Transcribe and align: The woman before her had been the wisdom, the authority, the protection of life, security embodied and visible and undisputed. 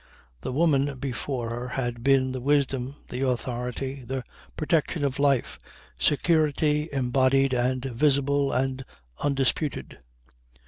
The 0.41 0.51
woman 0.51 0.97
before 0.97 1.49
her 1.51 1.67
had 1.67 2.03
been 2.03 2.31
the 2.31 2.41
wisdom, 2.41 2.95
the 3.09 3.21
authority, 3.21 4.03
the 4.03 4.23
protection 4.57 5.03
of 5.03 5.19
life, 5.19 5.59
security 5.95 6.89
embodied 6.91 7.53
and 7.53 7.85
visible 7.85 8.51
and 8.51 8.83
undisputed. 9.19 9.99